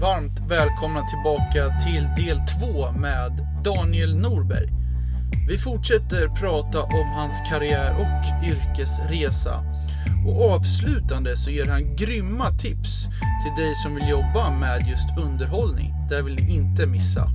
[0.00, 4.68] varmt välkomna tillbaka till del två med Daniel Norberg.
[5.48, 9.64] Vi fortsätter prata om hans karriär och yrkesresa.
[10.26, 13.04] Och avslutande så ger han grymma tips
[13.44, 15.94] till dig som vill jobba med just underhållning.
[16.08, 17.30] Det vill ni inte missa.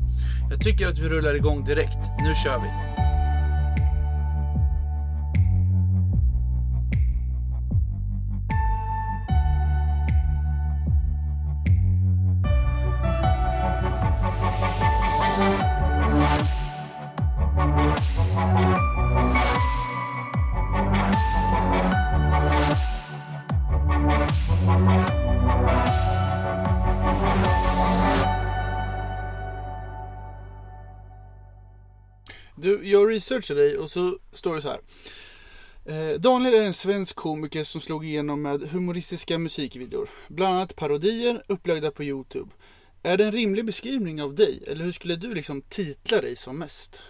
[0.50, 2.00] Jag tycker att vi rullar igång direkt.
[2.24, 3.05] Nu kör vi!
[33.16, 34.80] Researchade dig och så står det så här.
[35.86, 40.10] Eh, Daniel är en svensk komiker som slog igenom med humoristiska musikvideor.
[40.28, 42.52] Bland annat parodier upplagda på Youtube.
[43.04, 44.64] Är det en rimlig beskrivning av dig?
[44.68, 47.02] Eller hur skulle du liksom titla dig som mest?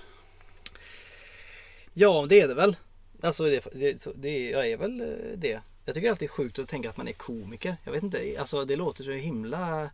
[1.93, 2.75] Ja, det är det väl.
[3.21, 5.61] Alltså, det, det, det, jag är väl eh, det.
[5.85, 7.77] Jag tycker alltid det är sjukt att tänka att man är komiker.
[7.83, 9.89] Jag vet inte, alltså det låter så himla eh,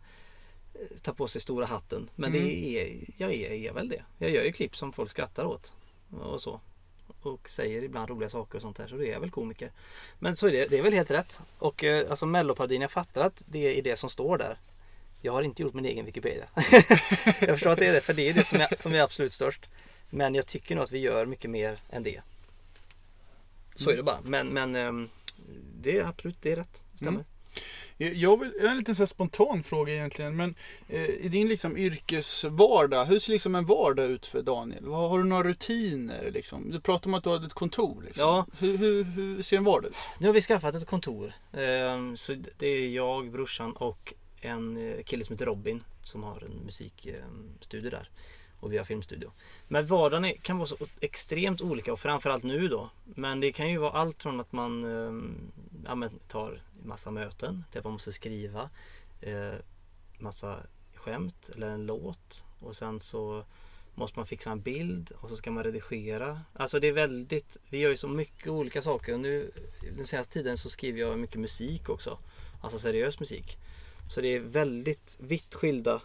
[1.02, 2.10] ta på sig stora hatten.
[2.14, 4.02] Men det är, jag är, är väl det.
[4.18, 5.72] Jag gör ju klipp som folk skrattar åt.
[6.20, 6.60] Och så.
[7.22, 8.86] Och säger ibland roliga saker och sånt där.
[8.86, 9.72] Så det är jag väl komiker.
[10.18, 11.40] Men så är det, det är väl helt rätt.
[11.58, 14.58] Och eh, alltså melloparodin, jag fattar att det är det som står där.
[15.20, 16.48] Jag har inte gjort min egen Wikipedia.
[17.40, 19.32] jag förstår att det är det, för det är det som är, som är absolut
[19.32, 19.70] störst.
[20.10, 22.20] Men jag tycker nog att vi gör mycket mer än det.
[23.74, 24.20] Så är det bara.
[24.22, 25.08] Men, men ehm,
[25.80, 26.84] det är absolut, det är rätt.
[26.94, 27.12] Stämmer.
[27.12, 27.31] Mm.
[27.96, 30.36] Jag jag, vill, jag har en liten så spontan fråga egentligen.
[30.36, 30.54] Men
[30.88, 34.86] eh, i din liksom yrkesvardag, hur ser liksom en vardag ut för Daniel?
[34.86, 36.30] Har du några rutiner?
[36.30, 36.70] Liksom?
[36.70, 38.02] Du pratar om att du har ett kontor.
[38.02, 38.26] Liksom.
[38.26, 38.46] Ja.
[38.58, 39.96] Hur, hur, hur ser en vardag ut?
[40.18, 41.32] Nu har vi skaffat ett kontor.
[41.52, 46.44] Ehm, Så det är jag, brorsan och en eh, kille som heter Robin som har
[46.44, 48.10] en musikstudio där.
[48.60, 49.32] Och vi har filmstudio.
[49.68, 52.90] Men vardagen kan vara så extremt olika och framförallt nu då.
[53.04, 55.52] Men det kan ju vara allt från att man ehm,
[55.86, 58.70] ja, men tar massa möten där man måste skriva
[59.20, 59.54] eh,
[60.18, 60.58] massa
[60.94, 62.44] skämt eller en låt.
[62.60, 63.44] Och sen så
[63.94, 66.40] måste man fixa en bild och så ska man redigera.
[66.52, 69.14] Alltså det är väldigt, vi gör ju så mycket olika saker.
[69.14, 69.50] Och nu
[69.96, 72.18] den senaste tiden så skriver jag mycket musik också.
[72.60, 73.58] Alltså seriös musik.
[74.10, 76.02] Så det är väldigt vitt skilda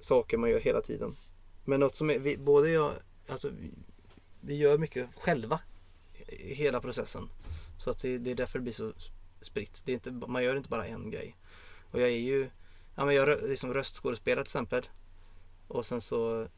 [0.00, 1.16] saker man gör hela tiden.
[1.64, 2.92] Men något som är, vi, både jag,
[3.28, 3.70] alltså vi,
[4.40, 5.60] vi gör mycket själva
[6.28, 7.28] i hela processen.
[7.78, 8.92] Så att det, det är därför det blir så
[9.40, 9.82] spritt.
[9.84, 11.36] Det är inte, man gör inte bara en grej.
[11.90, 12.50] Och jag är ju,
[12.94, 14.88] ja men jag är liksom röstskådespelare till exempel.
[15.68, 16.48] Och sen så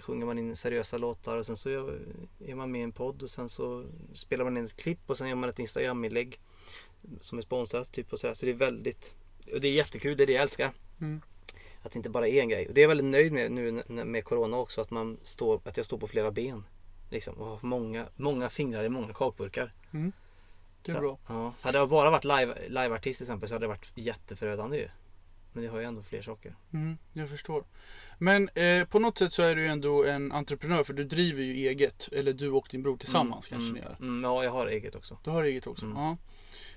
[0.00, 1.68] sjunger man in seriösa låtar och sen så
[2.38, 5.18] är man med i en podd och sen så spelar man in ett klipp och
[5.18, 6.40] sen gör man ett Instagram-inlägg
[7.20, 8.34] som är sponsrat typ och sådär.
[8.34, 9.14] Så det är väldigt,
[9.52, 10.72] och det är jättekul, det är det jag älskar.
[11.00, 11.20] Mm.
[11.82, 12.68] Att det inte bara är en grej.
[12.68, 15.76] Och det är jag väldigt nöjd med nu med Corona också, att, man står, att
[15.76, 16.64] jag står på flera ben.
[17.10, 19.72] Liksom, och har många, många fingrar i många kakburkar.
[20.82, 21.18] Det är bra.
[21.28, 21.54] Ja.
[21.60, 24.88] Hade jag bara varit live, liveartist till exempel så hade det varit jätteförödande ju.
[25.52, 26.54] Men det har ju ändå fler saker.
[26.72, 27.64] Mm, jag förstår.
[28.18, 31.42] Men eh, på något sätt så är du ju ändå en entreprenör för du driver
[31.42, 32.08] ju eget.
[32.12, 33.96] Eller du och din bror tillsammans kanske mm, ni gör.
[34.00, 35.18] Mm, ja, jag har eget också.
[35.24, 35.86] Du har eget också?
[35.86, 35.98] Mm.
[35.98, 36.16] Ja.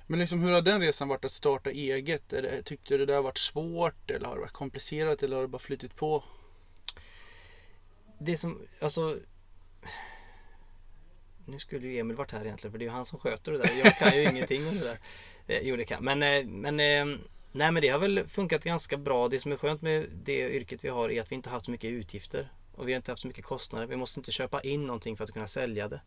[0.08, 2.34] Men liksom, hur har den resan varit att starta eget?
[2.34, 5.48] Är tyckte du det har varit svårt eller har det varit komplicerat eller har det
[5.48, 6.24] bara flyttit på?
[8.20, 9.18] Det som, alltså
[11.46, 13.58] Nu skulle ju Emil varit här egentligen för det är ju han som sköter det
[13.58, 13.72] där.
[13.84, 15.00] Jag kan ju ingenting om det där.
[15.48, 17.20] Eh, Jo det kan men, eh, men eh,
[17.56, 19.28] Nej men det har väl funkat ganska bra.
[19.28, 21.72] Det som är skönt med det yrket vi har är att vi inte haft så
[21.72, 22.52] mycket utgifter.
[22.76, 23.88] Och vi har inte haft så mycket kostnader.
[23.88, 26.02] Vi måste inte köpa in någonting för att kunna sälja det.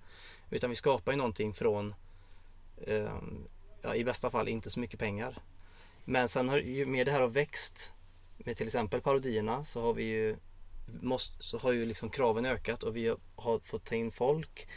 [0.51, 1.95] Utan vi skapar ju någonting från
[2.87, 3.19] eh,
[3.83, 5.39] ja, I bästa fall inte så mycket pengar.
[6.05, 7.93] Men sen har ju mer det här har växt
[8.37, 10.37] med till exempel parodierna så har vi ju
[11.03, 14.69] måste, så har ju liksom kraven ökat och vi har fått ta in folk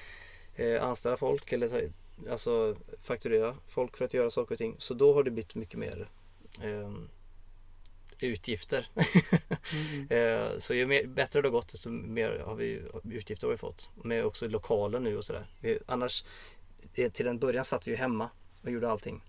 [0.59, 1.89] eh, anställa folk eller
[2.29, 4.75] alltså fakturera folk för att göra saker och ting.
[4.79, 6.09] Så då har det blivit mycket mer
[6.61, 6.91] eh,
[8.19, 8.87] utgifter.
[10.09, 13.57] eh, så ju mer, bättre det har gått desto mer har vi, utgifter har vi
[13.57, 13.89] fått.
[14.03, 15.47] Med också lokaler nu och sådär.
[15.61, 16.23] Vi- Annars
[17.13, 18.29] till en början satt vi ju hemma
[18.63, 19.21] och gjorde allting.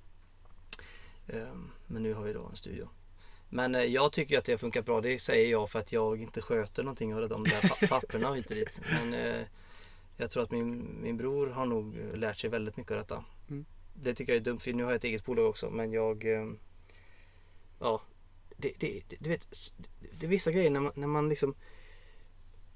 [1.28, 1.54] Eh,
[1.86, 2.88] men nu har vi då en studio.
[3.48, 5.00] Men eh, jag tycker att det har funkat bra.
[5.00, 8.50] Det säger jag för att jag inte sköter någonting av de där pa- papperna hit
[8.50, 8.80] och dit.
[8.92, 9.46] Men eh,
[10.20, 13.24] jag tror att min, min bror har nog lärt sig väldigt mycket av detta.
[13.50, 13.64] Mm.
[13.94, 16.24] Det tycker jag är dumt för nu har jag ett eget bolag också men jag
[16.24, 16.46] eh,
[17.78, 18.02] Ja
[18.56, 19.72] det, det, det, Du vet
[20.20, 21.54] Det är vissa grejer när man, när man liksom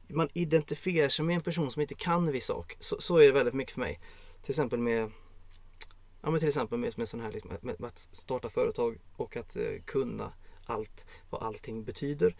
[0.08, 2.76] Man identifierar sig med en person som inte kan en viss sak.
[2.80, 4.00] Så, så är det väldigt mycket för mig.
[4.42, 5.10] Till exempel med
[6.22, 9.36] Ja men till exempel med, med sån här liksom, med, med att starta företag och
[9.36, 10.32] att eh, kunna
[10.66, 12.36] allt, vad allting betyder.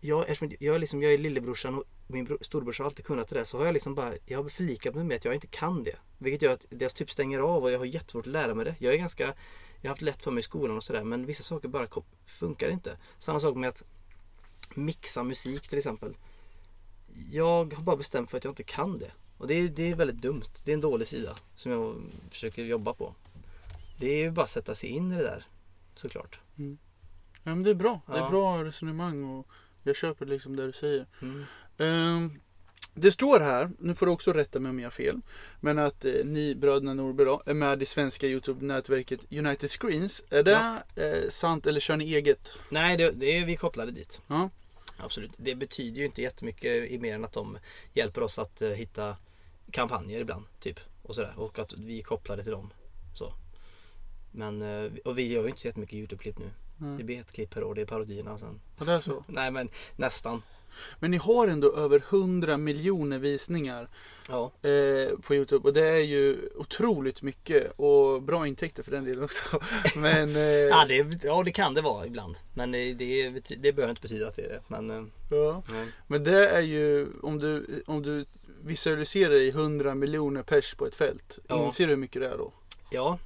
[0.00, 0.26] Jag,
[0.58, 3.44] jag, är liksom, jag är lillebrorsan och min bro, storebrorsa har alltid kunnat det där
[3.44, 5.96] så har jag liksom bara, jag har förlikat mig med att jag inte kan det.
[6.18, 8.74] Vilket gör att det typ stänger av och jag har jättesvårt att lära mig det.
[8.78, 9.22] Jag är ganska,
[9.80, 11.86] jag har haft lätt för mig i skolan och sådär men vissa saker bara
[12.26, 12.96] funkar inte.
[13.18, 13.84] Samma sak med att
[14.74, 16.16] mixa musik till exempel.
[17.32, 19.10] Jag har bara bestämt för att jag inte kan det.
[19.38, 20.42] Och det är, det är väldigt dumt.
[20.64, 23.14] Det är en dålig sida som jag försöker jobba på.
[24.00, 25.44] Det är ju bara att sätta sig in i det där
[25.94, 26.40] såklart.
[26.58, 26.78] Mm.
[27.42, 28.00] Ja men det är bra.
[28.06, 28.30] Det är Ja.
[28.30, 29.46] bra resonemang och
[29.82, 31.06] jag köper liksom det du säger.
[31.22, 31.44] Mm.
[31.78, 32.40] Ehm,
[32.94, 35.20] det står här, nu får du också rätta mig om jag har fel,
[35.60, 40.22] men att eh, ni bröderna Norberg är med i svenska Youtube-nätverket United Screens.
[40.30, 42.52] Är det eh, sant eller kör ni eget?
[42.70, 44.20] Nej, det, det är vi kopplade dit.
[44.26, 44.50] Ja.
[44.96, 45.30] Absolut.
[45.36, 47.58] Det betyder ju inte jättemycket i mer än att de
[47.92, 49.16] hjälper oss att eh, hitta
[49.70, 50.44] kampanjer ibland.
[50.60, 50.80] Typ.
[51.02, 51.34] Och sådär.
[51.36, 52.72] Och att vi är kopplade till dem.
[53.14, 53.32] Så.
[54.32, 56.50] Men, eh, och vi gör ju inte så jättemycket Youtube-klipp nu.
[56.78, 57.06] Det Mm.
[57.06, 57.74] blir ett klipp per år.
[57.74, 58.60] Det är parodierna sen.
[58.78, 59.24] Och det är så.
[59.28, 60.42] Nej men nästan.
[61.00, 63.88] Men ni har ändå över 100 miljoner visningar
[64.28, 64.52] Ja.
[64.68, 69.24] eh, på Youtube och det är ju otroligt mycket och bra intäkter för den delen
[69.24, 69.60] också.
[69.96, 72.36] Men eh, Ja, det, ja det kan det vara ibland.
[72.54, 74.62] Men det, det, bety- det behöver inte betyda att det är det.
[74.68, 75.62] Men, eh, ja.
[76.06, 78.24] Men det är ju om du, om du
[78.62, 81.38] visualiserar i 100 miljoner pers på ett fält.
[81.48, 81.66] Ja.
[81.66, 82.52] Inser du hur mycket det är då?
[82.90, 83.18] ja.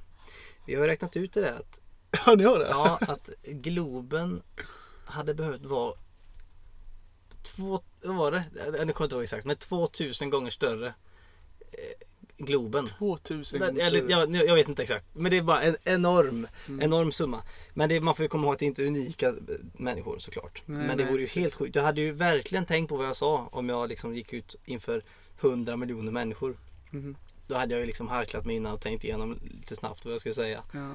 [0.67, 1.79] Vi har räknat ut det där att
[2.25, 2.67] Ja ni har det?
[2.69, 4.41] Ja, att Globen
[5.05, 5.93] hade behövt vara
[7.41, 8.43] två, vad var det?
[8.55, 10.87] Jag kommer inte ihåg exakt, men 2000 gånger större
[11.71, 11.73] eh,
[12.37, 12.87] Globen.
[12.87, 14.11] 2000 Nej, gånger Eller, större.
[14.37, 16.81] jag, jag vet inte exakt, men det är bara en enorm, Mm.
[16.81, 17.43] enorm summa.
[17.73, 19.35] Men det, man får ju komma ihåg att det inte är unika eh,
[19.73, 20.61] människor såklart.
[20.65, 21.75] Nej, men det nej, vore ju helt sjukt.
[21.75, 25.03] Jag hade ju verkligen tänkt på vad jag sa om jag liksom gick ut inför
[25.41, 26.57] 100 miljoner människor.
[26.89, 27.15] Mhm.
[27.47, 30.19] Då hade jag ju liksom harklat mig innan och tänkt igenom lite snabbt vad jag
[30.19, 30.63] skulle säga.
[30.71, 30.91] Ja.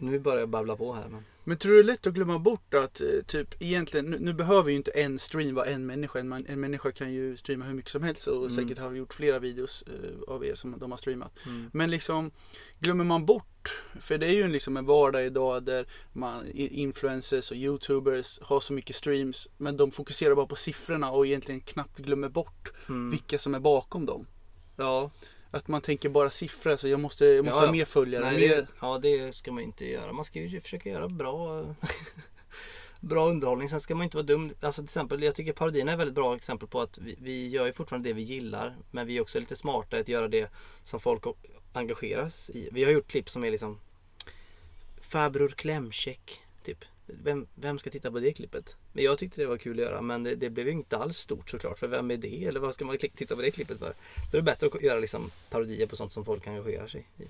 [0.00, 1.08] Nu börjar jag babbla på här.
[1.08, 1.24] Men...
[1.44, 4.32] Men tror du det är lätt att glömma bort att eh, typ egentligen, nu, nu
[4.32, 6.18] behöver ju inte en stream vara en människa.
[6.18, 8.50] En, en människa kan ju streama hur mycket som helst och Mm.
[8.50, 11.32] säkert har gjort flera videos eh, av er som de har streamat.
[11.46, 11.70] Mm.
[11.72, 12.30] Men liksom
[12.78, 17.56] glömmer man bort, för det är ju liksom en vardag idag där man, influencers och
[17.56, 22.28] youtubers har så mycket streams men de fokuserar bara på siffrorna och egentligen knappt glömmer
[22.28, 23.10] bort Mm.
[23.10, 24.26] vilka som är bakom dem.
[24.76, 25.10] Ja,
[25.50, 28.24] Att man tänker bara siffror, så jag måste, jag måste Ja, ha mer följare.
[28.24, 28.56] Nej, mer...
[28.56, 30.12] det, ja, det ska man inte göra.
[30.12, 31.64] Man ska ju försöka göra bra
[33.00, 33.68] Bra underhållning.
[33.68, 34.54] Sen ska man inte vara dum.
[34.60, 37.48] Alltså till exempel, jag tycker parodierna är ett väldigt bra exempel på att vi, vi
[37.48, 38.76] gör ju fortfarande det vi gillar.
[38.90, 40.50] Men vi är också lite smarta att göra det
[40.84, 41.24] som folk
[41.72, 42.68] engageras i.
[42.72, 43.78] Vi har gjort klipp som är liksom
[45.00, 46.40] Farbror klämcheck.
[46.62, 46.84] Typ.
[47.22, 48.76] Vem, vem ska titta på det klippet?
[48.92, 51.18] Men jag tyckte det var kul att göra men det, det blev ju inte alls
[51.18, 51.78] stort såklart.
[51.78, 52.44] För vem är det?
[52.44, 53.94] Eller vad ska man titta på det klippet för?
[54.30, 57.24] Då är det bättre att göra liksom parodier på sånt som folk engagerar sig i.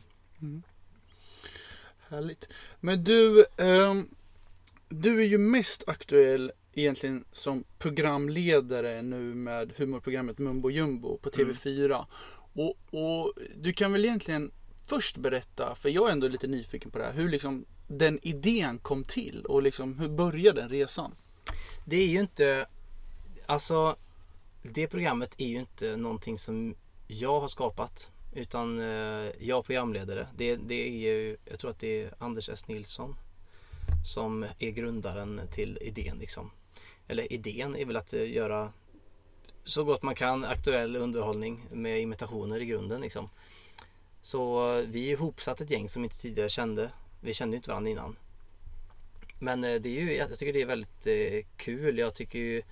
[2.08, 2.48] Härligt.
[2.80, 4.08] Men du, ehm,
[4.88, 11.52] du är ju mest aktuell egentligen som programledare nu med humorprogrammet Mumbo Jumbo på Mm.
[11.52, 12.06] TV4.
[12.52, 14.50] Och, och du kan väl egentligen
[14.88, 18.78] först berätta, för jag är ändå lite nyfiken på det här, hur liksom den idén
[18.78, 21.14] kom till och liksom hur började den resan?
[21.84, 22.66] Det är ju inte
[23.46, 23.96] Alltså
[24.62, 26.74] Det programmet är ju inte någonting som
[27.06, 30.26] jag har skapat Utan eh, jag programledare.
[30.36, 32.68] Det, det är ju Jag tror att det är Anders S.
[32.68, 33.16] Nilsson
[34.04, 36.50] Som är grundaren till idén liksom.
[37.08, 38.72] Eller idén är väl att eh, göra
[39.64, 43.28] Så gott man kan aktuell underhållning med imitationer i grunden liksom.
[44.22, 46.90] Så eh, vi är ihopsatt ett gäng som inte tidigare kände.
[47.20, 48.16] Vi kände ju inte varandra innan
[49.40, 51.98] men eh, det är ju, jag tycker det är väldigt eh, kul.
[51.98, 52.62] Jag tycker ju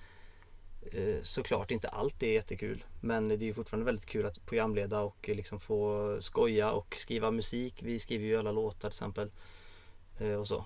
[0.91, 2.83] eh, såklart inte allt är jättekul.
[3.01, 7.31] Men det är ju fortfarande väldigt kul att programleda och liksom få skoja och skriva
[7.31, 7.75] musik.
[7.83, 9.31] Vi skriver ju alla låtar till exempel.
[10.39, 10.65] Och så.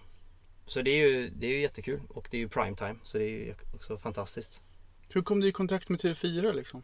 [0.65, 3.23] Så det är ju, det är ju jättekul och det är ju primetime så det
[3.23, 4.61] är ju också fantastiskt.
[5.09, 6.83] Hur kom du i kontakt med TV4 liksom?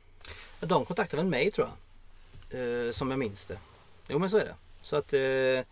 [0.60, 2.88] De kontaktade väl mig tror jag.
[2.88, 3.60] Eh, som jag minns det.
[4.08, 4.56] Jo men så är det.
[4.82, 5.66] Så att eh,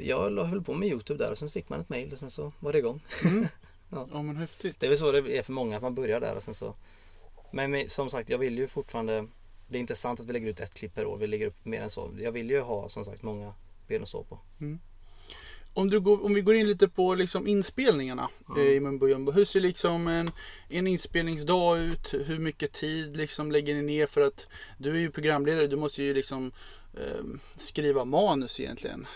[0.00, 2.30] jag la- höll på med Youtube där och sen fick man ett mail och sen
[2.30, 3.00] så var det igång.
[3.90, 4.76] Ja men häftigt.
[4.80, 6.74] Det är väl så det är för många att man börjar där och sen så
[7.50, 9.26] Men som sagt jag vill ju fortfarande
[9.68, 11.16] Det är inte sant att vi lägger ut ett klipp per år.
[11.16, 12.10] Vi lägger upp mer än så.
[12.18, 13.52] Jag vill ju ha som sagt många
[13.88, 14.38] ben att stå på.
[15.74, 18.68] Om, du går, om vi går in lite på liksom inspelningarna Mm.
[18.68, 19.32] i Mumbo Jumbo.
[19.32, 20.30] Hur ser liksom en,
[20.68, 22.14] en inspelningsdag ut?
[22.26, 24.06] Hur mycket tid liksom lägger ni ner?
[24.06, 24.46] För att
[24.78, 25.66] du är ju programledare.
[25.66, 26.52] Du måste ju liksom
[26.94, 27.24] eh,
[27.56, 29.06] skriva manus egentligen.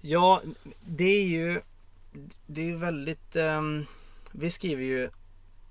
[0.00, 0.42] Ja,
[0.86, 1.60] det är ju
[2.46, 3.86] Det är ju väldigt ehm,
[4.32, 5.10] Vi skriver ju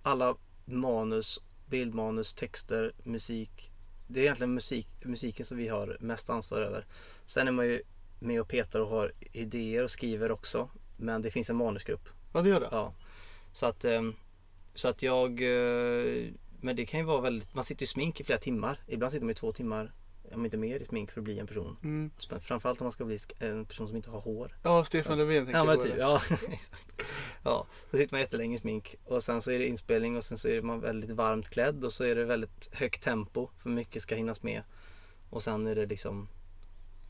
[0.03, 3.71] alla manus, bildmanus, texter, musik.
[4.07, 6.85] Det är egentligen musik, musiken som vi har mest ansvar över.
[7.25, 7.81] Sen är man ju
[8.19, 10.69] med och petar och har idéer och skriver också.
[10.97, 12.09] Men det finns en manusgrupp.
[12.33, 12.69] Ja, det gör det.
[12.71, 12.93] Ja.
[13.53, 14.15] Så att, ehm,
[14.73, 15.41] så att jag...
[15.41, 16.27] eh,
[16.61, 17.53] Men det kan ju vara väldigt...
[17.53, 18.79] Man sitter i smink i flera timmar.
[18.87, 19.91] Ibland sitter man i två timmar,
[20.33, 21.77] om inte mer, i smink för att bli en person.
[21.83, 22.11] Mm.
[22.41, 24.57] Framförallt om man ska bli en person som inte har hår.
[24.63, 27.01] Ja, Stefan Löfven tänker Ja men typ, ja exakt.
[27.43, 30.37] Ja, då sitter man jättelänge i smink och sen så är det inspelning och sen
[30.37, 34.01] så är man väldigt varmt klädd och så är det väldigt högt tempo för mycket
[34.01, 34.63] ska hinnas med.
[35.29, 36.27] Och sen är det liksom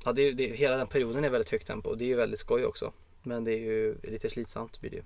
[0.03, 2.15] Ja det, är- det, hela den perioden är väldigt högt tempo och det är ju
[2.15, 2.93] väldigt skoj också.
[3.23, 5.03] Men det är ju lite slitsamt blir det ju.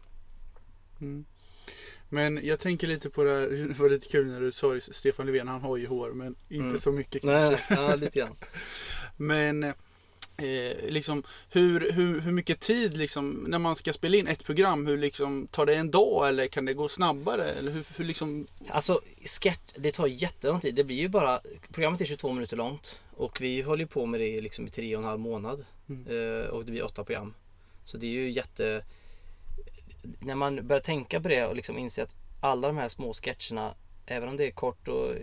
[1.02, 1.26] Mm.
[2.14, 5.26] Men jag tänker lite på det här, det var lite kul när du sa Stefan
[5.26, 6.78] Löfven, han har ju hår men inte Mm.
[6.78, 7.76] så mycket kanske.
[7.76, 8.36] Nej, ja lite grann.
[9.18, 9.74] Men eh,
[10.90, 14.98] liksom hur, hur, hur mycket tid liksom när man ska spela in ett program, hur
[14.98, 17.44] liksom tar det en dag eller kan det gå snabbare?
[17.52, 20.76] Eller hur, hur liksom Alltså sketch, det tar jättelång tid.
[20.76, 21.42] Det blir ju bara,
[21.72, 25.02] programmet är 22 minuter långt och vi håller på med det liksom i tre och
[25.02, 25.66] en halv månad.
[25.90, 26.08] Mm.
[26.08, 27.34] Eh, och det blir åtta program.
[27.86, 28.84] Så det är ju jätte...
[30.20, 33.76] När man börjar tänka på det och liksom inser att alla de här små sketcherna,
[34.06, 35.16] även om det är kort och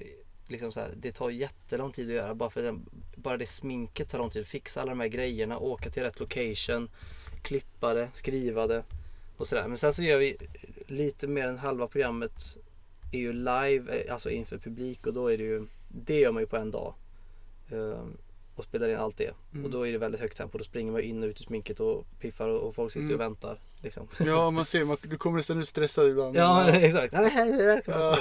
[0.49, 2.35] liksom så här, det tar jättelång tid att göra.
[2.35, 4.47] Bara för den, bara det sminket tar lång tid.
[4.47, 6.90] Fixa alla de här grejerna, åka till rätt location,
[7.42, 8.85] klippa det, skriva det
[9.37, 9.68] och sådär.
[9.68, 10.37] Men sen så gör vi
[10.87, 12.56] lite mer än halva programmet
[13.12, 16.42] är ju live, eh, alltså inför publik och då är det ju, det gör man
[16.42, 16.94] ju på en dag.
[17.70, 18.16] Ehm,
[18.58, 19.34] och spelar in allt det.
[19.52, 19.64] Mm.
[19.64, 20.58] Och då är det väldigt högt tempo.
[20.58, 23.14] Då springer man in och ut i sminket och piffar och, och folk sitter Mm.
[23.14, 23.60] och väntar.
[23.82, 24.08] Liksom.
[24.26, 26.36] Ja man ser, man, du kommer nästan ut stressad ibland.
[26.36, 27.12] Ja men, exakt.
[27.86, 28.18] Ja.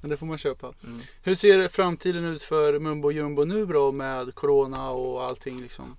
[0.00, 0.72] men det får man köpa.
[0.84, 0.98] Mm.
[1.22, 5.96] Hur ser framtiden ut för Mumbo Jumbo nu då med Corona och allting liksom?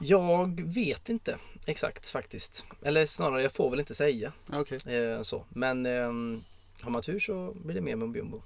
[0.00, 1.36] Jag vet inte
[1.66, 2.66] exakt faktiskt.
[2.82, 4.32] Eller snarare jag får väl inte säga.
[4.52, 4.96] Okej.
[4.96, 5.44] Eh, så.
[5.48, 6.44] Men ehm,
[6.80, 8.42] har man tur så blir det mer mumbo jumbo.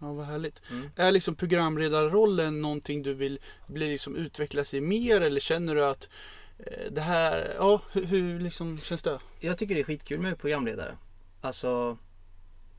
[0.00, 0.62] Ja vad härligt.
[0.70, 0.90] Mm.
[0.96, 6.08] Är liksom programledarrollen någonting du vill bli liksom utvecklas i mer eller känner du att
[6.58, 9.18] eh, det här, ja hur, hur liksom känns det?
[9.40, 10.96] Jag tycker det är skitkul med programledare.
[11.40, 11.98] Alltså,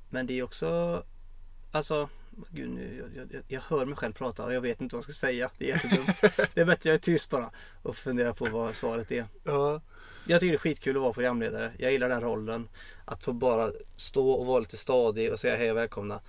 [0.10, 1.04] men det är också,
[1.72, 2.10] alltså,
[2.50, 5.04] gud nu, jag, jag, jag hör mig själv prata och jag vet inte vad jag
[5.04, 5.52] ska säga.
[5.58, 6.22] Det är jättedumt.
[6.54, 7.52] det är bättre jag är tyst bara
[7.82, 9.26] och funderar på vad svaret är.
[9.44, 9.82] Ja.
[10.28, 11.72] Jag tycker det är skitkul att vara programledare.
[11.78, 12.70] Jag gillar den rollen.
[13.06, 16.22] Att få bara stå och vara lite stadig och säga hej och välkomna.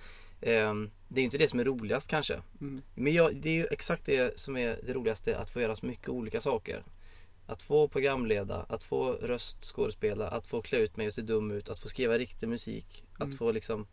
[0.45, 2.41] Ehm, det är inte det som är roligast kanske.
[2.61, 2.81] Mm.
[2.95, 5.85] Men jag, det är ju exakt det som är det roligaste, att få göra så
[5.85, 6.83] mycket olika saker.
[7.45, 11.69] Att få programleda, att få röstskådespela, att få klä ut mig och se dum ut,
[11.69, 13.29] att få skriva riktig musik, Mm.
[13.29, 13.87] att få liksom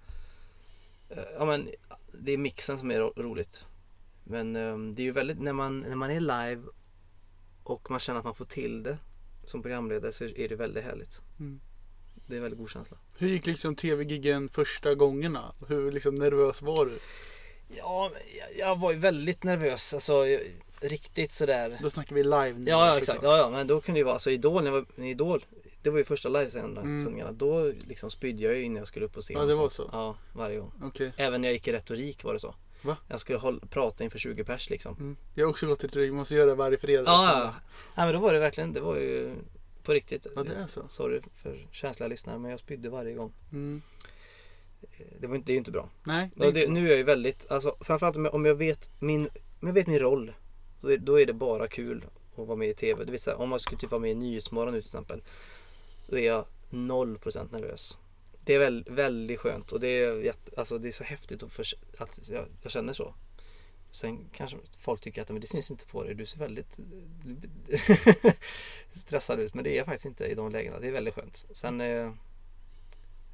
[1.08, 1.68] eh, Ja men
[2.12, 3.64] det är mixen som är ro- roligt.
[4.24, 6.62] Men eh, det är ju väldigt, när man, när man är live
[7.62, 8.98] och man känner att man får till det
[9.44, 11.20] som programledare så är det väldigt härligt.
[11.40, 11.60] Mm.
[12.30, 12.96] Det är en väldigt god känsla.
[13.18, 15.54] Hur gick liksom tv-giggen första gångerna?
[15.68, 16.98] Hur liksom nervös var du?
[17.76, 19.94] Ja, jag, jag var ju väldigt nervös.
[19.94, 20.40] Alltså jag,
[20.80, 21.78] riktigt sådär.
[21.82, 22.70] Då snackar vi live nu.
[22.70, 23.22] Ja, ja exakt.
[23.22, 25.44] Ja, ja, men då kunde det ju vara, alltså Idol, när jag var, Idol,
[25.82, 27.28] det var ju första livesändningarna.
[27.28, 27.38] Mm.
[27.38, 29.36] Då liksom spydde jag ju innan jag skulle upp på scen.
[29.40, 29.88] Ja, det var så?
[29.92, 30.72] Ja, varje gång.
[30.82, 31.12] Okej.
[31.16, 32.54] Även när jag gick i retorik var det så.
[32.82, 32.96] Va?
[33.08, 34.96] Jag skulle hålla, prata inför 20 pers liksom.
[34.96, 35.16] Mm.
[35.34, 37.02] Jag har också gått till det, måste göra det varje fredag.
[37.10, 37.54] Ja, ja.
[37.94, 39.34] Nej, men då var det verkligen, det var ju
[39.82, 40.26] på riktigt.
[40.36, 40.88] Ja, det är så.
[40.88, 43.32] Sorry för känsliga lyssnare, men jag spydde varje gång.
[43.52, 43.82] Mm.
[45.18, 45.88] Det, var inte, det är ju inte bra.
[46.04, 46.74] Nej, det är inte det, bra.
[46.74, 49.28] nu är jag ju väldigt, alltså framförallt om jag, om jag vet min,
[49.60, 50.32] om jag vet min roll.
[50.80, 52.04] Då är, då är det bara kul
[52.36, 53.04] att vara med i TV.
[53.04, 55.22] Vet, så här, om man skulle typ vara med i Nyhetsmorgon nu till exempel.
[56.02, 57.98] Så är jag 0% nervös.
[58.44, 61.52] Det är väl, väldigt skönt och det är, jätte, alltså, det är så häftigt att,
[61.52, 61.64] för,
[61.98, 63.14] att jag, jag känner så.
[63.90, 66.14] Sen kanske folk tycker att men det syns inte på dig.
[66.14, 66.78] Du ser väldigt
[68.92, 69.54] stressad ut.
[69.54, 70.78] Men det är jag faktiskt inte i de lägena.
[70.78, 71.46] Det är väldigt skönt.
[71.52, 72.12] Sen eh,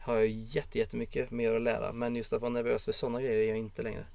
[0.00, 1.92] har jag jätte, jättemycket mer att lära.
[1.92, 4.06] Men just att vara nervös för sådana grejer är jag inte längre.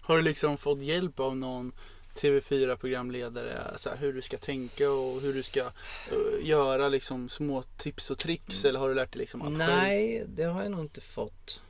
[0.00, 1.72] Har du liksom fått hjälp av någon
[2.14, 7.28] TV4 programledare så här, hur du ska tänka och hur du ska eh, göra liksom
[7.28, 9.72] små tips och tricks eller har du lärt dig liksom allt själv?
[9.72, 11.62] Nej, det har jag nog inte fått.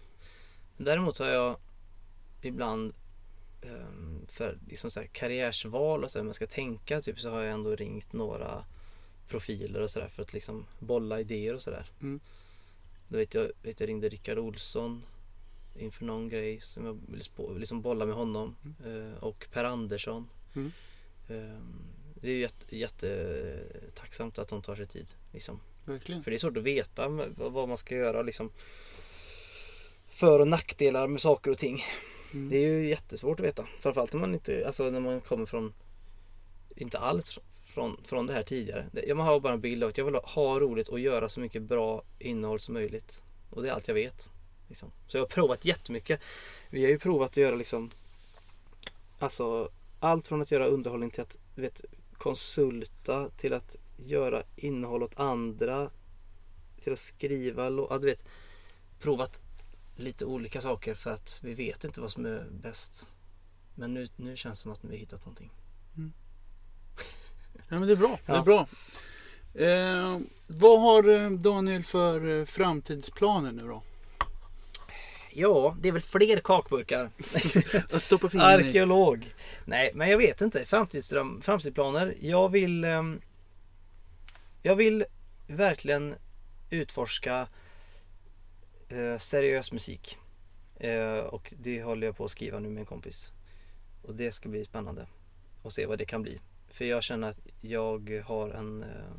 [0.76, 1.56] Däremot har jag
[2.42, 2.94] ibland
[3.62, 7.42] ehm, för liksom så här karriärsval och så här, jag ska tänka typ så har
[7.42, 8.64] jag ändå ringt några
[9.28, 11.90] profiler och sådär för att liksom bolla idéer och sådär.
[12.00, 12.20] Mm.
[13.08, 15.02] Då vet jag, vet jag ringde Rickard Olsson
[15.76, 20.28] inför någon grej som jag ville liksom bolla med honom eh, och Per Andersson.
[20.54, 20.72] Mm.
[21.28, 25.06] Ehm, det är ju jätte, jättetacksamt att de tar sig tid.
[25.32, 25.60] Liksom.
[25.84, 26.24] Verkligen.
[26.24, 28.50] För det är svårt att veta vad man ska göra liksom.
[30.08, 31.82] För och nackdelar med saker och ting.
[32.32, 32.48] Mm.
[32.48, 33.66] Det är ju jättesvårt att veta.
[33.80, 35.72] Framförallt när man inte, alltså när man kommer från
[36.76, 39.14] Inte alls från, från det här tidigare.
[39.14, 41.62] Man har bara en bild av att jag vill ha- roligt och göra så mycket
[41.62, 43.22] bra innehåll som möjligt.
[43.50, 44.30] Och det är allt jag vet.
[44.68, 44.90] Liksom.
[45.08, 46.20] Så jag har provat jättemycket.
[46.70, 47.90] Vi har ju provat att göra liksom
[49.18, 49.70] Alltså
[50.00, 55.90] allt från att göra underhållning till att vet, konsulta till att göra innehåll åt andra.
[56.80, 58.24] Till att skriva, ja, du vet.
[59.00, 59.40] Provat
[60.02, 63.06] lite olika saker för att vi vet inte vad som är bäst.
[63.74, 65.50] Men nu, nu känns det som att vi har hittat någonting.
[67.68, 68.18] Ja, men det är bra.
[68.26, 68.42] Det är Ja.
[68.42, 68.66] bra.
[69.54, 73.82] Eh, vad har eh, Daniel för eh, framtidsplaner nu då?
[75.34, 77.10] Ja, det är väl fler kakburkar.
[77.96, 78.48] Att stoppa fingret?
[78.66, 79.34] Arkeolog.
[79.64, 80.64] Nej, men jag vet inte.
[80.64, 82.14] Framtidsdröm, framtidsplaner.
[82.20, 82.84] Jag vill...
[82.84, 83.20] ehm,
[84.62, 85.04] jag vill
[85.46, 86.14] verkligen
[86.70, 87.46] utforska
[88.92, 90.18] eh, seriös musik.
[90.76, 93.32] Eh, och det håller jag på att skriva nu med en kompis.
[94.02, 95.06] Och det ska bli spännande.
[95.64, 96.40] att se vad det kan bli.
[96.68, 98.82] För jag känner att jag har en...
[98.82, 99.14] Eh,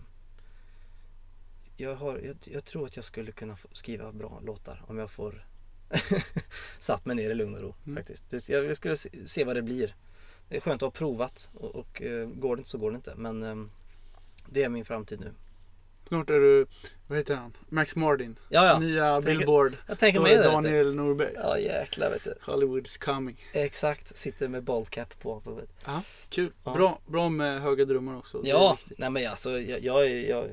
[1.77, 5.45] jag, har, jag, jag tror att jag skulle kunna skriva bra låtar om jag får
[6.79, 7.95] satt mig ner i lugn och ro Mm.
[7.95, 8.49] faktiskt.
[8.49, 9.95] Jag, skulle se, se vad det blir.
[10.49, 12.95] Det är skönt att ha provat och, och eh, går det inte så går det
[12.95, 13.15] inte.
[13.15, 13.55] Men eh,
[14.49, 15.33] det är min framtid nu.
[16.13, 16.65] Snart är du,
[17.07, 17.57] vad heter han?
[17.69, 18.39] Max Martin.
[18.49, 18.79] Ja, ja.
[18.79, 19.73] Nya Tänker- Billboard.
[19.87, 20.43] Jag tänker mig det.
[20.43, 21.31] Daniel Norberg.
[21.35, 22.33] Ja jäklar vet du.
[22.45, 23.45] Hollywood's coming.
[23.53, 24.17] Exakt.
[24.17, 25.69] Sitter med ballcap på huvudet.
[26.29, 26.51] Kul.
[26.63, 26.73] Ja.
[26.73, 28.41] Bra, bra med höga drömmar också.
[28.43, 30.49] Ja, nej men alltså jag, jag, jag,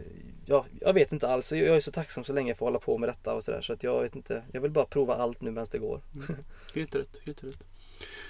[0.46, 1.52] jag, jag vet inte alls.
[1.52, 3.60] Jag, är så tacksam så länge jag får hålla på med detta och sådär.
[3.60, 4.42] Så att jag vet inte.
[4.52, 6.00] Jag vill bara prova allt nu medan det går.
[6.74, 7.64] Helt rätt, helt rätt.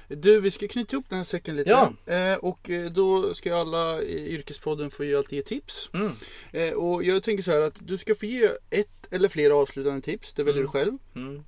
[0.09, 1.71] Du, vi ska knyta ihop den här säcken lite.
[1.71, 1.93] Ja.
[2.15, 5.91] Eh, och eh, då ska alla i Yrkespodden få ju alltid ge tips.
[5.93, 6.13] Mm.
[6.53, 10.01] Eh, och jag tänker så här att du ska få ge ett eller flera avslutande
[10.01, 10.33] tips.
[10.33, 10.67] Det väljer Mm.
[10.67, 10.93] du själv.
[11.15, 11.43] Mm.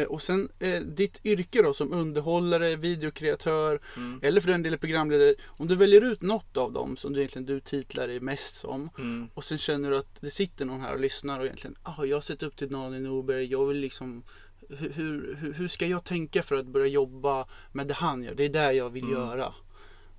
[0.00, 4.20] Eh, och sen eh, ditt yrke då som underhållare, videokreatör Mm.
[4.22, 5.34] eller för den delen programledare.
[5.46, 8.90] Om du väljer ut något av dem som du egentligen du titlar dig mest som.
[8.98, 9.28] Mm.
[9.34, 12.16] Och sen känner du att det sitter någon här och lyssnar och egentligen, ah, jag
[12.16, 14.22] har sett upp till Daniel Norberg, jag vill liksom
[14.68, 18.34] hur, hur, hur ska jag tänka för att börja jobba med det han gör?
[18.34, 19.14] Det är det jag vill Mm.
[19.14, 19.54] göra.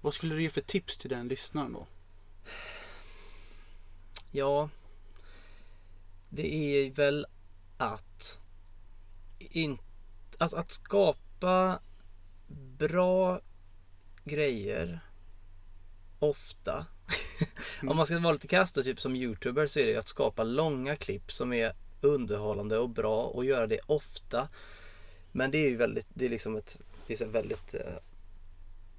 [0.01, 1.87] Vad skulle du ge för tips till den lyssnaren då?
[4.31, 4.69] Ja.
[6.29, 7.25] Det är väl
[7.77, 8.39] att
[9.39, 9.77] in,
[10.37, 11.79] alltså att skapa
[12.77, 13.41] bra
[14.23, 14.99] grejer
[16.19, 16.85] ofta.
[17.87, 20.07] Om man ska vara lite krasst då, typ som youtuber så är det ju att
[20.07, 24.49] skapa långa klipp som är underhållande och bra och göra det ofta.
[25.31, 27.97] Men det är ju väldigt, det är liksom ett, det är så väldigt eh,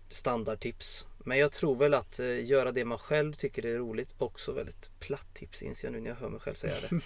[0.09, 1.07] standardtips.
[1.19, 4.91] Men jag tror väl att eh, göra det man själv tycker är roligt också väldigt
[5.01, 7.01] platt tips inser jag nu när jag hör mig själv säga det.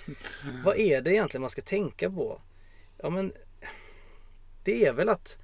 [0.65, 2.41] Vad är det egentligen man ska tänka på?
[2.99, 3.33] Ja men
[4.65, 5.39] det är väl att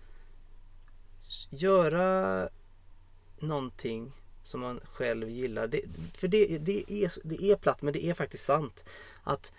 [1.51, 2.49] göra
[3.39, 5.67] någonting som man själv gillar.
[5.67, 5.83] Det,
[6.19, 8.85] för det, det, är, det är platt men det är faktiskt sant.
[9.23, 9.53] Att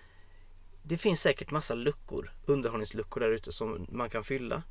[0.84, 4.63] det finns säkert massa luckor, underhållningsluckor där ute som man kan fylla.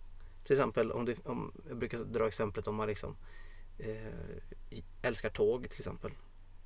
[0.45, 3.17] Till exempel om, det, om jag brukar dra exemplet om man liksom
[3.79, 6.11] eh, älskar tåg till exempel.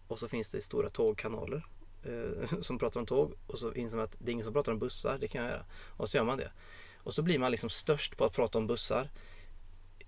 [0.09, 1.67] Och så finns det stora tågkanaler
[2.03, 4.73] eh, som pratar om tåg och så inser man att det är ingen som pratar
[4.73, 5.65] om bussar, det kan jag göra.
[5.87, 6.53] Och så gör man det.
[6.97, 9.11] Och så blir man liksom störst på att prata om bussar.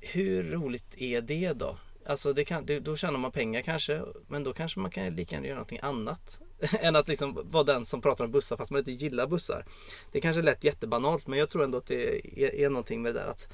[0.01, 1.79] Hur roligt är det då?
[2.07, 5.35] Alltså det kan, det, då tjänar man pengar kanske men då kanske man kan lika
[5.35, 6.41] gärna göra någonting annat
[6.81, 9.65] än att liksom vara den som pratar om bussar fast man inte gillar bussar.
[10.13, 13.21] Det kanske lät jättebanalt men jag tror ändå att det är, är någonting med det
[13.21, 13.49] där att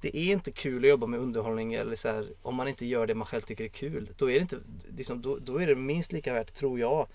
[0.00, 3.06] det är inte kul att jobba med underhållning eller så här, om man inte gör
[3.06, 4.10] det man själv tycker är kul.
[4.16, 4.58] Då är det, inte,
[4.96, 7.08] liksom, då, då är det minst lika värt, tror jag,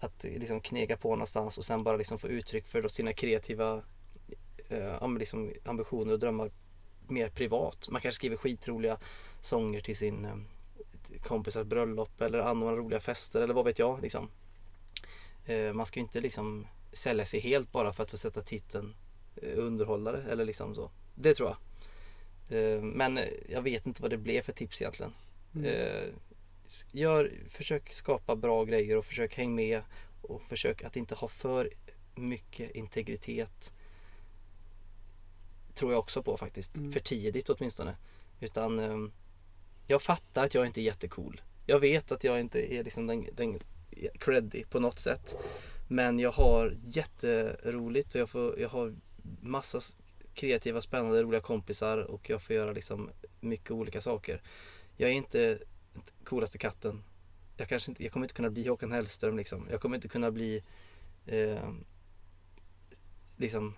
[0.00, 3.82] att liksom knega på någonstans och sen bara liksom få uttryck för sina kreativa
[4.68, 6.50] eh, ja, men liksom ambitioner och drömmar
[7.08, 7.88] mer privat.
[7.90, 8.98] Man kanske skriver skitroliga
[9.40, 10.36] sånger till sin eh,
[11.22, 14.02] kompisars bröllop eller anordnar roliga fester eller vad vet jag.
[14.02, 14.28] Liksom.
[15.48, 18.94] Eh, man ska ju inte liksom sälja sig helt bara för att få sätta titeln
[19.36, 20.90] eh, underhållare eller liksom så.
[21.14, 21.58] Det tror jag.
[22.58, 25.12] Eh, men jag vet inte vad det blev för tips egentligen.
[25.54, 26.14] Mm.
[26.92, 29.82] Gör, försök skapa bra grejer och försök häng med
[30.22, 31.70] och försök att inte ha för
[32.14, 33.72] mycket integritet.
[35.74, 36.76] Tror jag också på faktiskt.
[36.76, 36.92] Mm.
[36.92, 37.96] För tidigt åtminstone.
[38.40, 39.12] Utan ehm,
[39.86, 41.40] jag fattar att jag inte är jättecool.
[41.66, 43.60] Jag vet att jag inte är liksom den, den
[44.18, 45.36] creddig på något sätt.
[45.88, 48.94] Men jag har jätteroligt och jag, får, jag har
[49.40, 49.80] massa
[50.34, 54.42] kreativa, spännande, roliga kompisar och jag får göra liksom mycket olika saker.
[54.96, 55.58] Jag är inte
[56.24, 57.02] coolaste katten.
[57.56, 59.66] Jag, kanske inte, jag kommer inte kunna bli Håkan Hellström liksom.
[59.70, 60.62] Jag kommer inte kunna bli
[61.26, 61.70] eh,
[63.36, 63.74] liksom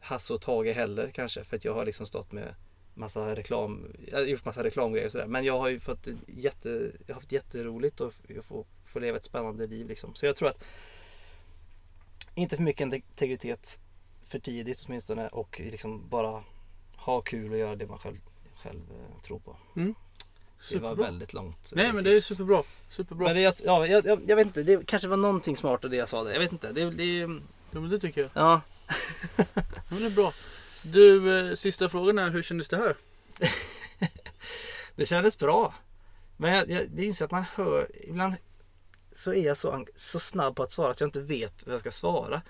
[0.00, 2.54] Hasse och Tage heller kanske för att jag har liksom stått med
[2.94, 5.26] massa reklam, jag har gjort massa reklamgrejer och sådär.
[5.26, 9.16] Men jag har ju fått jätte, jag har haft jätteroligt och jag får, får leva
[9.16, 10.14] ett spännande liv liksom.
[10.14, 10.64] Så jag tror att
[12.34, 13.80] inte för mycket integritet
[14.28, 16.44] för tidigt åtminstone och liksom bara
[16.96, 18.16] ha kul och göra det man själv,
[18.62, 19.56] själv eh, tror på.
[19.76, 19.94] Mm.
[20.70, 21.04] Det var Superbra.
[21.04, 21.72] väldigt långt.
[21.74, 22.62] Nej men det är superbra.
[22.88, 23.26] Superbra.
[23.26, 25.96] Men det, jag- ja, jag, jag, vet inte, det kanske var någonting smart av det
[25.96, 26.32] jag sa där.
[26.32, 26.72] Jag vet inte.
[26.72, 27.18] Det, det,
[27.72, 28.30] Ja men det tycker jag.
[28.34, 28.60] ja.
[29.36, 29.44] Ja,
[29.90, 30.32] men det är bra.
[30.82, 32.96] Du, eh, sista frågan är hur kändes det här?
[34.96, 35.74] Det kändes bra.
[36.36, 38.34] Men jag, jag, det inser att man hör, ibland
[39.12, 41.80] så är jag så, så snabb på att svara att jag inte vet vad jag
[41.80, 42.42] ska svara.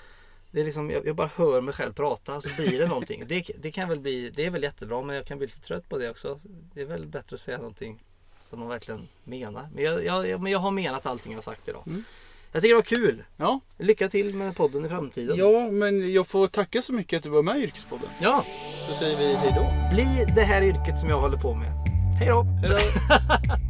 [0.50, 3.24] Det är liksom, jag, jag bara hör mig själv prata och så blir det någonting.
[3.26, 5.88] Det, det kan väl bli, det är väl jättebra men jag kan bli lite trött
[5.88, 6.40] på det också.
[6.74, 8.02] Det är väl bättre att säga någonting
[8.50, 9.68] som man verkligen menar.
[9.74, 11.82] Men jag, jag, men jag har menat allting jag har sagt idag.
[11.86, 12.04] Mm.
[12.52, 13.24] Jag tycker det var kul.
[13.36, 13.60] Ja.
[13.78, 15.36] Lycka till med podden i framtiden.
[15.36, 18.08] ja, men jag får tacka så mycket att du var med i Yrkespodden.
[18.20, 18.44] ja,
[18.88, 19.94] Så säger vi hej då.
[19.94, 21.68] bli det här yrket som jag håller på med.
[22.18, 22.46] Hej då!